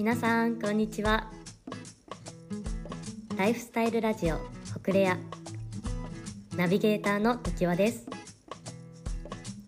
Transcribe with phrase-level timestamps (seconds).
[0.00, 1.30] 皆さんこんにちは。
[3.36, 4.36] ライフスタイルラジオ
[4.72, 5.18] ホクレア。
[6.56, 8.06] ナビゲーターの時和です。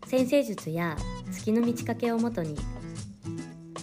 [0.06, 0.96] 先生術や
[1.30, 2.56] 月の満ち欠けをもとに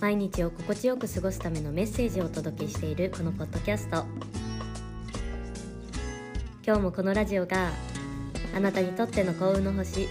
[0.02, 4.06] 毎日を心地よく過ごすためのメッセージをお届けしているこのポッドキャスト。
[6.66, 7.70] 今日もこのラジオが
[8.56, 10.08] あなたにとっての幸運の星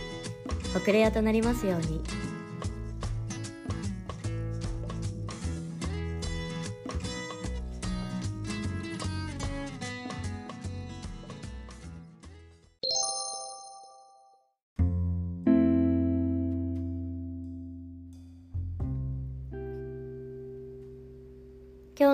[0.73, 2.18] ホクレアとなりますように。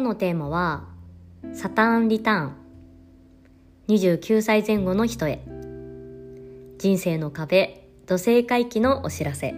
[0.04, 0.84] のテーマは
[1.54, 2.56] サターンリターン。
[3.88, 5.42] 29歳前後の人へ。
[6.78, 9.54] 人生の壁土星回帰のお知らせ。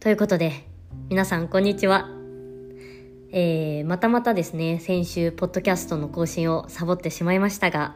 [0.00, 0.64] ということで
[1.10, 2.08] 皆さんこんにちは。
[3.30, 7.94] えー、またまたですね先週ポッドキャストの更新をサボってしまいましたが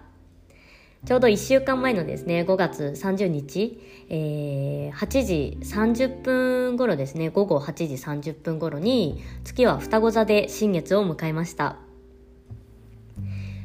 [1.04, 7.94] ちょうど1週間前のですね、5月30日、えー、8時30分頃ですね、午後8時
[8.30, 11.76] 30分頃に、月は双子座で新月を迎えました。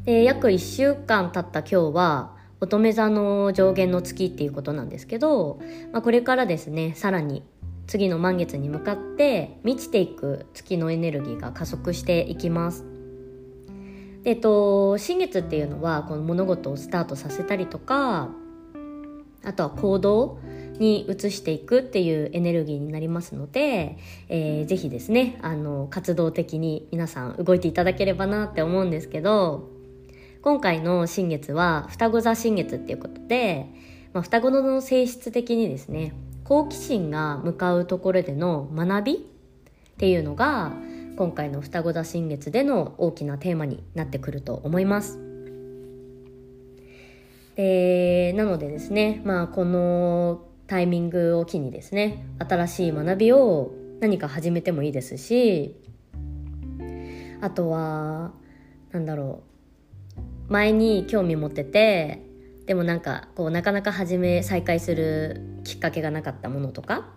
[0.05, 5.59] で約1週間経った今日は、乙女座の上限の月っていうことなんですけど、
[5.91, 7.43] まあ、これからですね、さらに
[7.85, 12.96] 次の満月に向かって満ちていく月のエネルギーが加速していきます。
[14.27, 18.27] えっと、新月っていうのはこの物事をスタートさせたりとか
[19.45, 20.39] あとは行動
[20.79, 29.69] に移していくっていうエネルギーになりますので、えー、ぜひですねあの活動的に皆さん動いていただければなって思うんですけど
[30.41, 33.67] 今回の新月は双子座新月っていうことで、
[34.11, 39.17] まあ、双子の性質的にですね好奇心が向かうところでの学びっ
[39.97, 40.73] ていうのが
[41.17, 45.19] 今回の双子座新月での大きなテーマになってくると思います。
[47.55, 55.75] でなのでですねまあこのタイミングを機にですね新しい学びを何か始めてもいいですし
[57.41, 58.31] あとは
[58.91, 59.41] なんだろ
[60.49, 62.21] う前に興味持ってて
[62.67, 67.09] でもなんかこうなかなか始め再開するきっかけがなかったものとか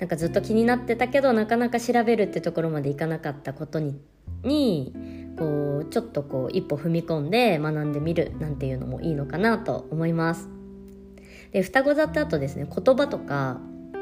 [0.00, 4.00] なんかずっと気になってたけどなかなか調べるってところまでいかなかったことに
[4.42, 4.94] に
[5.38, 10.48] こうちょっとこう一歩踏み込んで学んでみるなんていうのもいいのかなと思います。
[11.52, 13.60] で双子座ってあとですね言葉とか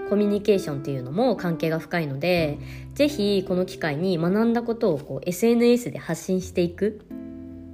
[0.09, 2.59] コミュニケーションっていうのも関係が深いので
[2.95, 7.01] 是非この機会に学んだことをこう SNS で発信していく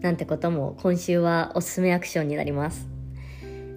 [0.01, 2.94] なんてことも今週はおすすめアクションになります。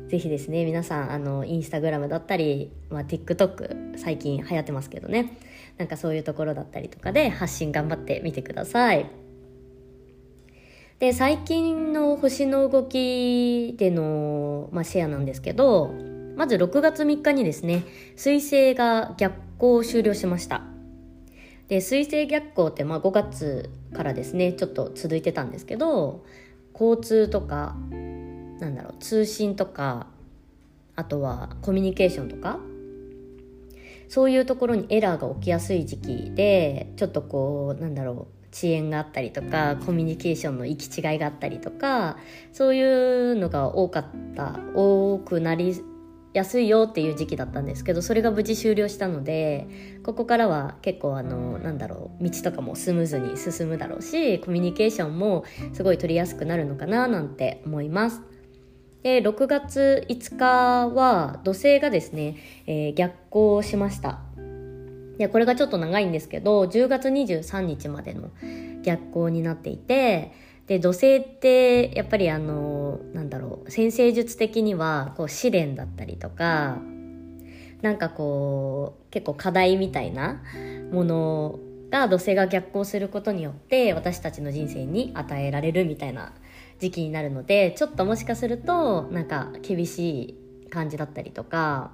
[0.08, 5.38] ぜひですね、皆さん、あの、インスタグラムだったり、まあ、TikTok、最近流行ってますけどね。
[5.78, 9.06] なんかそういうところだったりとかで発信頑張ってみてください。
[11.00, 15.94] で、最近の星の動きでの、まあ、シェアなんですけど、
[16.38, 17.84] まず6月3日にですね、
[18.16, 20.62] 水星が逆行を終了しました。
[21.68, 26.24] で、水星逆行ってまあ5月からですね、ちょっと続いてたんですけど、
[26.74, 27.76] 交通とか
[28.60, 30.08] なんだろう通信とか
[30.96, 32.60] あとはコミュニケーションとか
[34.10, 42.18] そういうところにエラーが起きやすい時期でちょっとこうなんだろう遅延があったりとかコミュニケーションの行き違いがあったりとか
[42.54, 45.76] そういうのが多かった多くなり
[46.34, 49.68] やすいよっていう時期だったんですけどそれが無事終了したので
[50.04, 58.37] ここからは結構あのなんだろう道とかもスムーズに進むだろうしコミュニケーションもすごい取りやすくなるのかななんて思います。
[59.04, 64.20] で6月5日は土星がですね、えー、逆行しました。
[65.18, 68.30] でこれがちょっと長いんですけど10月23日までの
[68.84, 70.32] 逆行になっていて
[70.68, 76.78] で土星ってやっぱりあのなんだろう先生術的にはこう試練だったりとか
[77.82, 80.42] なんかこう結構課題みたいな
[80.92, 81.60] もの
[81.90, 86.34] が土星が逆行することによって私たちの人生に与えられるみたいな
[86.80, 91.92] 時期になるのでちょっともしかするとなんか厳しい感じだったりとか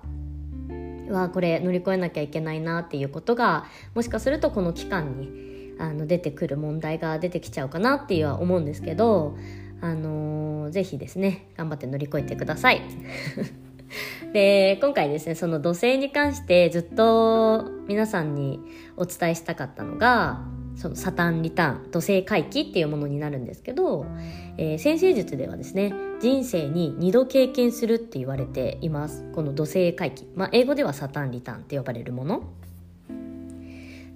[1.10, 9.38] はこれ乗り越えなきゃいけないなっていうことがもしかするとこの期間にあの出てくる問題が出てきちゃうかなっていうは思うんですけど
[9.82, 12.82] あのー、ぜひですね頑張って乗り越えてください。
[14.34, 18.60] で今回ですねその土星に関してずっと皆さんに
[18.98, 20.42] お伝えしたかったのが
[20.76, 24.06] そのサタンリターン土星回帰っていうものになるんですけど、
[24.58, 29.26] えー、先生術ではですね人生に2度経験するって言われています。
[29.34, 32.44] この土星回帰、まあ、英語ではサタンリターンって呼ばれるもの。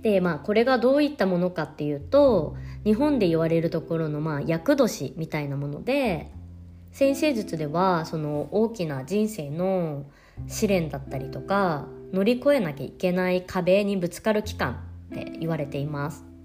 [0.01, 6.31] でまあこれがどういったものかっていうと日本で言われるところのまあ厄年みたいなもので
[6.91, 10.05] 先生術ではその大きな人生の
[10.47, 16.36] 試練だったりとか乗り越えなきゃいけない壁にぶつかる期間って言われています。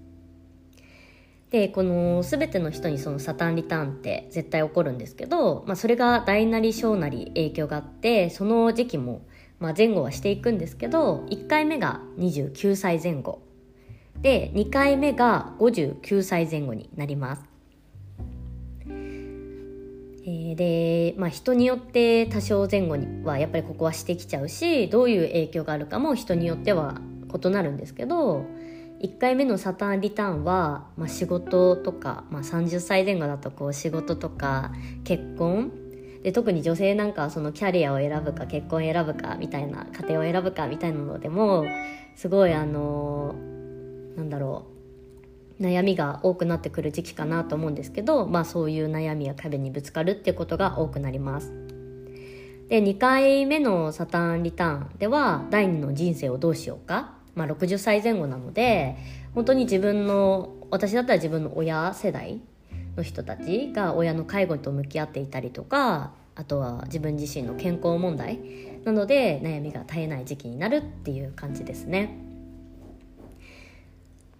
[1.53, 9.21] でこの全ての人にそのサタンリターンって絶対起こるんですけど、まあ、それが大なり小なり影響があってその時期も、
[9.59, 13.43] まあ、前後はしていくんですけど1回目が29歳前後。
[14.19, 17.43] で2回目が59歳前後になります。
[20.25, 26.99] えで、まあ、人によって多少前後にはやっぱりここはしてきちゃうしどういう影響があるかも人によっては
[27.31, 28.43] 異なるんですけど
[29.03, 34.71] 1回目のサターンリターンは、まあ、仕事とか、まあ、30歳前後だとこう仕事とか
[35.03, 35.73] 結婚
[36.23, 41.65] で特に女性なんかはそのキャリアを選ぶか結婚を選ぶかみたいな家庭を選ぶかみたいなのでも
[42.15, 43.35] すごいあの
[44.15, 44.67] なんだろ
[45.59, 51.51] う悩みが多くなってくる時期かなと思うんですけど、まあ、そういう悩みや壁にぶつかるっていうことが多くなります。
[52.69, 58.95] で2回目のサターンリターンでは第2の人生をどうしようかまあ、60歳前後なので
[59.33, 62.41] 本当に自分の私だったら自分の親世代
[62.95, 68.39] の人たちが親の介護と向き合っていたりとかあとは自分自身の健康問題
[68.83, 72.17] なので悩みが絶えない時期になるっていう感じですね。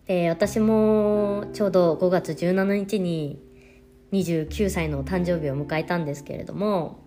[0.08, 3.40] で私もちょうど5月17日に
[4.12, 7.00] 29歳の誕生日を迎えたんですけれども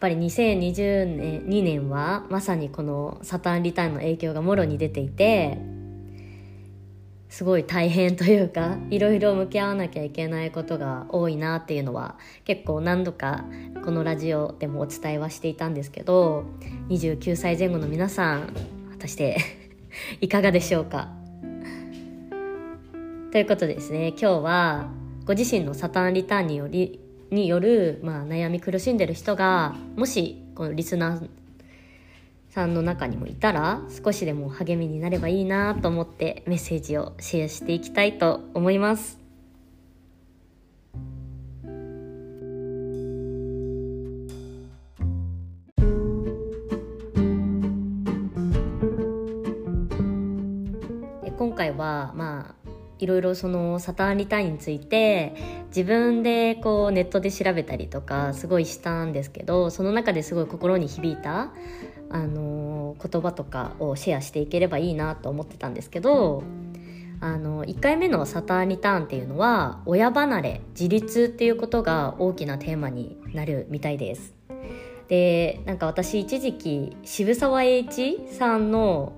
[0.00, 5.58] ぱり2020年2年はまさにこのサタンリターンの影響がもろに出ていて
[7.28, 13.44] すごい大変というか いろいろ向き合わなきゃいけないことが多いなっていうのは結構何度か
[13.84, 16.44] このラジオでもお伝えはしていたんですけど
[16.88, 18.46] 29歳前後の皆さん
[18.90, 19.36] 果たして
[20.20, 21.08] いかがでしょうか？
[23.32, 24.88] ということでですね今日は
[25.24, 26.98] ご自身のサタンリターンにより
[27.30, 31.28] による、まあ、悩み苦しんでる人がもしこのリスナー
[32.50, 39.18] さんの中にもいたら少しでも励みになればいいなと思ってメッセージをシェアしていきたいと思います。
[51.38, 52.59] 今回はまあ
[53.00, 55.34] いろいろそのサターンリターンについて
[55.68, 61.52] 自分でこうネットで調べたりとかすごいしたんですけどその中ですごい心に響いた、
[62.10, 66.42] あの言葉とかをシェアしていければいいなと思ってたんですけど
[67.20, 74.34] あの1回目のサターンリターンっていうのは親離れ自立っていうことが大きなテーマになるみたいです。
[75.08, 79.12] でなんか私一時期渋沢栄一さんの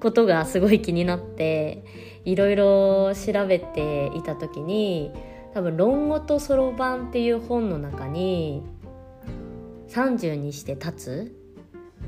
[0.00, 1.84] ことがすごい気になって
[2.24, 5.12] いろいろ調べていた時に
[5.54, 8.62] 多分「論語とそろばん」っていう本の中に
[9.88, 11.36] 30にして立つ、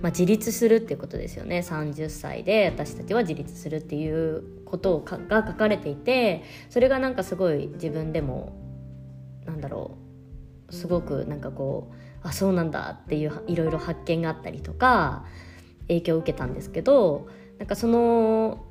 [0.00, 1.58] まあ、自立するっていうことですよね。
[1.58, 8.52] 30歳で私たちは自立するっていうことが書かれていてそれがなんかすごい自分でも
[9.46, 9.92] なんだろ
[10.68, 11.94] うすごくなんかこう
[12.26, 15.26] あそうなんだっていういろいろ発見があったりとか
[15.88, 17.28] 影響を受けたんですけど
[17.58, 18.64] なんかその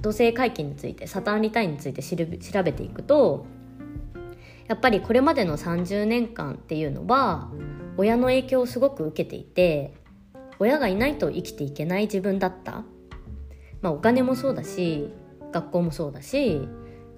[0.00, 3.46] 土星回帰についてサターンリタインについて調べていくと
[4.68, 7.50] やっぱりこれまでの30年間っていうのは
[7.96, 9.94] 親の影響をすごく受けていて
[10.58, 12.84] 親がいないと生きていけない自分だった、
[13.80, 15.10] まあ、お金もそうだし
[15.52, 16.68] 学校もそうだし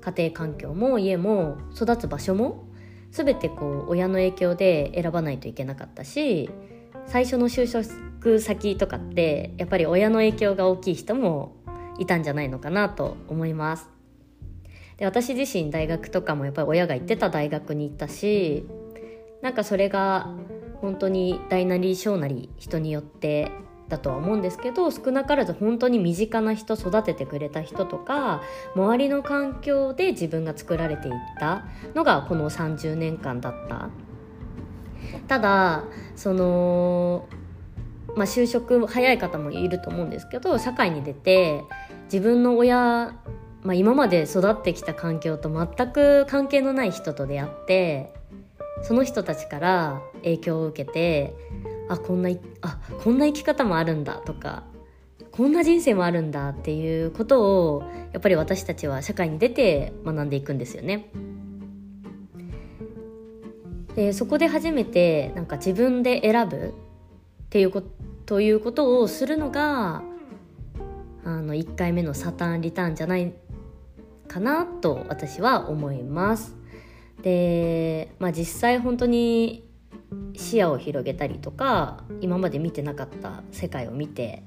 [0.00, 2.68] 家庭環境も家も育つ場所も
[3.11, 6.50] 全てこう親の影響で選ばないといけなかったし
[7.06, 11.56] 最初の就職先とかってやっぱり親の影響が大きい人も
[11.99, 13.88] いたんじゃないのかなと思います。
[14.97, 18.67] で私自身大学とかもやっぱり親が行ってた大学に行ったし
[19.43, 20.35] なんかそれが
[20.81, 23.50] 本当に大なり小なり人によって
[23.88, 28.43] だとは思うんですけど少なからず本当に身近な人育ててくれた人とか
[28.75, 31.64] 周りの環境で自分が作られていった
[31.95, 33.88] のがこの30年間だった
[35.26, 35.85] ただ
[36.17, 37.28] その
[38.14, 41.64] まあ就職早い方もいると思うんですけど社会に出て
[42.12, 43.14] 自分の親、
[43.62, 48.12] まあ、今まで育ってきた環境と全く関係のない人と出会って
[48.82, 51.34] その人たちから影響を受けて
[51.88, 52.30] あこんな
[52.62, 54.64] あこんな生き方もあるんだとか
[55.32, 61.10] こんな人生もあるんだっていうことをやっぱり私たちは社会に出て学んでいくんですよね。
[63.94, 66.74] でそこで初めてなんか自分で選ぶ
[67.44, 67.98] っていうこと
[68.28, 70.02] ということをするのが
[71.28, 73.35] あの1回目のサターンリターンじゃない
[74.28, 76.56] かなと私は思います。
[77.20, 79.68] で、まあ、実際本当に
[80.35, 84.42] 視野を広げたりとか今まで見てなかった世界を見て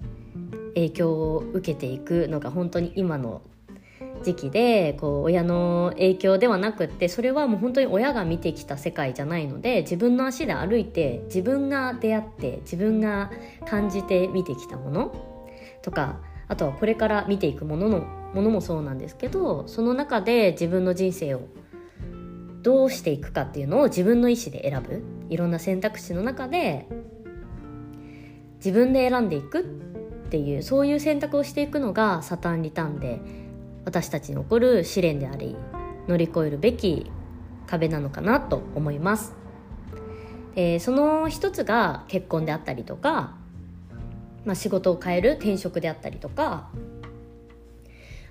[0.74, 3.44] 影響を受けていくのが本当に今の
[4.24, 13.30] 時期でこう親の影響ではなくってそれはもう本当に親が見てきた世界じゃないので自分の足で歩いて自分が出会って自分が
[13.68, 15.14] 感じて見てきたもの
[15.84, 16.20] とか
[16.52, 18.00] あとはこれから見ていくものの
[18.34, 21.48] ものもそうなんですけどその中で自分の人生を
[22.62, 26.90] どうしていくかっていうのを自分の意思で選ぶいろんな選択肢の中で
[28.58, 29.64] 自分で選んでいくっ
[30.30, 33.22] ていうそういう選択をしていくのがサタンリターンで
[33.86, 35.56] 私たちに起こる試練であり
[36.10, 37.10] 乗り越えるべき
[37.66, 39.34] 壁なのかなと思います。
[40.58, 43.38] えー、その一つが結婚であったりとか、
[44.46, 46.70] まあ、仕事を変える転職であったりとか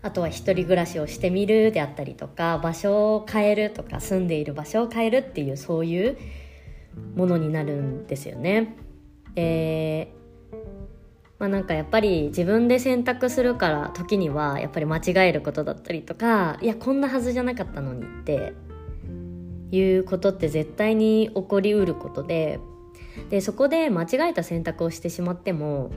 [0.02, 6.19] あとは一人暮らしをしてみるであったりとか場所を変えるとか住んでいる場所を変えるっていうそういう
[7.14, 8.76] ものになるんですよね。
[9.35, 10.12] で
[11.38, 18.52] まあ、なんかやっぱり自分で選択するから時にはやっぱり間違えることだったりとかいやこんなはずじゃなかったのにって
[19.71, 22.61] いうことって絶対に起こりうることで
[23.29, 25.91] でそこで間違えた選択をしてしまっても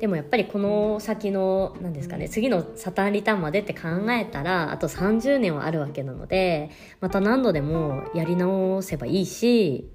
[0.00, 9.88] でもやっぱりこの先の何ですかね次のサタンリターンまでって考えたらあと30年はあるわけなのでまた何度でもやり直せばいいし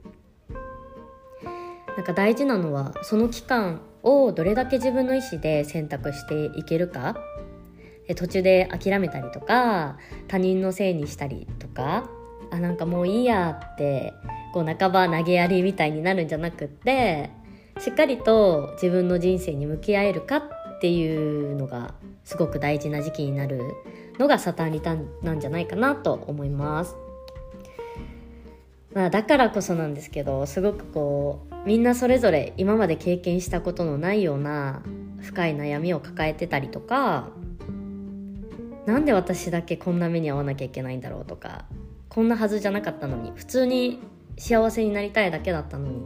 [1.97, 7.17] なんか大事なのはその期間をどれだけ自分の意思で選択していけるか
[8.15, 12.09] 途中で諦めたりとか他人のせいにしたりとか
[12.51, 14.13] あなんかもういいやって
[14.53, 17.29] こう半ば投げやりみたいになるんじゃなくって
[17.79, 23.61] しっかりと自分の人生に向き合えるかっていうのがすごく大事な時期になる
[24.17, 26.95] のがサタンリターンなんじゃないかなと思います。
[28.93, 34.81] まあ、だからこそなんですけどすごくこうみんなそれぞれ今まで経験したことのないような
[35.21, 37.29] 深い悩みを抱えてたりとか
[38.87, 41.65] なんで私だけこんな目に遭わなきゃいけないんだろうとか
[42.09, 43.99] こんなはずじゃなかったのに普通に
[44.39, 46.01] 幸せになりたいだけだったのに。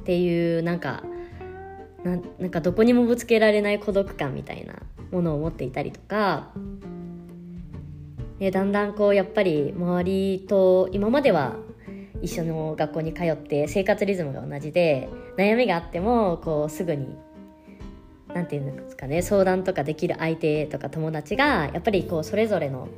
[0.00, 1.04] っていうなんか
[2.02, 4.74] なんかどこにもぶつけられない孤独感みたいな
[5.12, 6.50] ものを持っていたりとか。
[8.40, 11.54] でだんだんこうやっぱり周りと今までは
[12.22, 17.16] 一緒の学校に通って生活リズムが同じで悩みがあってもこうすぐに
[18.34, 22.88] 何て言うんですかね相談とかできる相手とか友達がやっぱりこうそれぞれの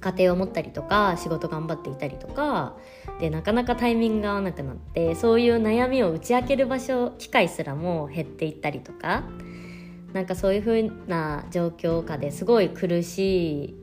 [0.00, 2.76] 家庭を持ったりとか仕事頑張っていたりとか
[3.20, 9.24] でなかなかタイミングが合わなくなってそういう悩みを打ち明ける場所機会すらも減っていったりとか
[10.12, 13.74] なんかそういう風な状況下ですごい苦しい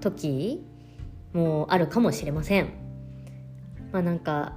[0.00, 0.64] 時
[1.32, 2.68] もあるかもしれません。
[3.92, 4.54] まあなんか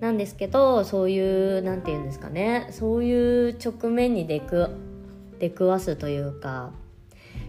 [0.00, 4.70] なんですけどそういう何て言うんですかねそういう直面に出く
[5.38, 6.72] 出くわすというか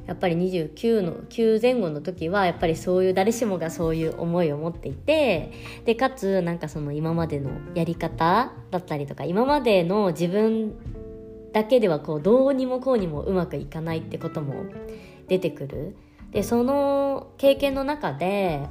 [0.07, 5.51] やっぱり29の9前後の時はやっぱりそういう誰しもがそういう思いを持っていて
[5.85, 10.75] でかつなんかその今までのやり方だったりとか今までの自分
[11.53, 14.65] だけではこうどうにもこうにもうまくいかないってことも
[15.27, 15.95] 出てくる。
[16.31, 18.67] でその経験の中で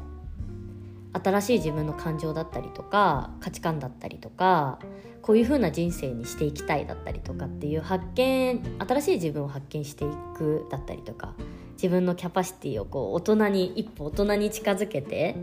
[1.12, 4.78] 新しい自分の感情だったりとか価値観だったりとか
[5.20, 11.34] こういう風な人生にしていきたいだったりとかっていう発見新しい自分を発見していくだったりとか
[11.74, 15.36] 自分のキャパシティをこう大人に一歩大人に近づけて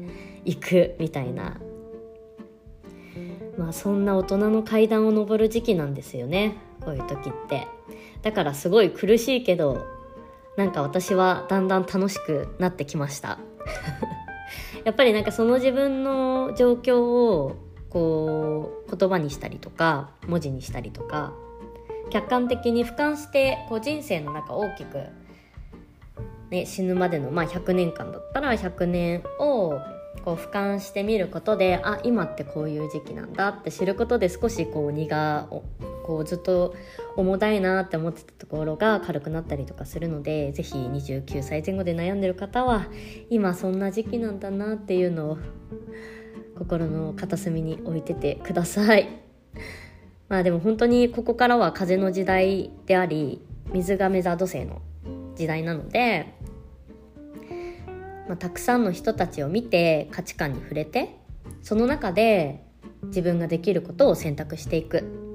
[0.46, 1.58] いくみたいな
[3.58, 7.68] まあそんな大人の階段を上る時期なんですよねこういう時って。
[8.22, 9.86] だからすごい苦しいけど
[10.58, 13.40] なんか私はだんだん楽しくなってきました。
[14.84, 17.56] やっぱりなんかその自分の状況を
[17.90, 21.34] こう言葉にしたりとか文字にしたりとか
[22.10, 25.04] 客観的に俯瞰してこう人生の中大きく、
[26.50, 29.80] ね、死ぬまでの、まあ、100年間だったら100年を
[30.24, 35.48] こう俯瞰してみることであ今ってこういう時期なんだって知ることで少しこう荷が
[36.10, 36.76] こうずっと
[37.16, 42.88] 重たいなって思ってたところが軽くなったりとかするので是非29歳前後で悩んでる方は
[43.30, 45.38] 今そんな時期なんだなっていうのを
[46.58, 49.08] 心の片隅に置いててください。
[50.30, 54.82] まあでも本当にここからは風の時代であり水亀座土星の
[55.36, 56.34] 時代なので、
[58.28, 61.20] まあ、たくさんの人たちを見て価値観に触れて
[61.62, 62.64] その中で
[63.04, 65.29] 自分ができることを選択していく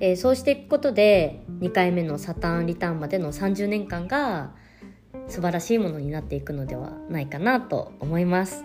[0.00, 4.52] えー、そうしていくことで2回目のサターンリターンまでの30年間が
[5.28, 8.64] 素晴らしいものになっていくのではないかなと思います。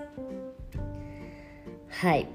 [1.90, 2.28] はい。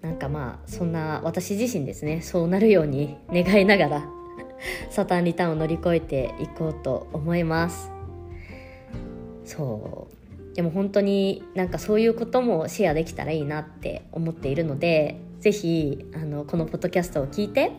[0.00, 2.22] なんかまあそんな私自身ですね。
[2.22, 4.08] そうなるように願いながら
[4.90, 7.90] サターンリターンを乗り越えていこうと思います。
[9.44, 10.54] そう。
[10.54, 16.04] でも本当になんかそういうこともシェアできたらいいなって思っているので是非
[16.48, 17.70] このポッドキャストを聞いて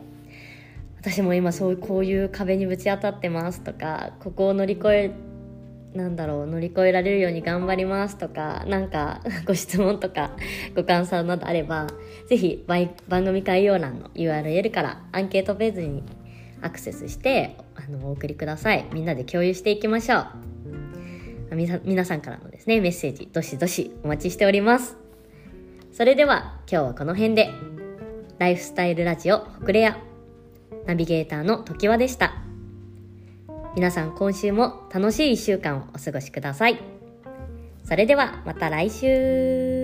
[0.99, 5.11] 私も今そうこういう壁にぶち当たってますとかここを乗り越え
[5.93, 10.31] なんだろう乗り越えられるように頑張りますとかなんか ご質問とか
[10.75, 11.87] ご感想などあれば
[12.27, 16.03] ぜひ番組概要欄の URL からアンケートページに
[16.61, 18.85] アクセスしてあのお送りください。
[18.93, 20.25] みんなで共有していきましょう。
[21.85, 24.97] 皆さんからのですねメッセージどしどしお待ちしております。
[25.93, 27.49] それでは今日はこの辺で。
[28.39, 30.08] ライフスタイルラジオほくれや。
[30.89, 32.33] ナビゲーターの時和でした。
[33.75, 36.79] 皆さん今週も楽しい1週間をお過ごしください。
[37.83, 39.78] それではまた来週。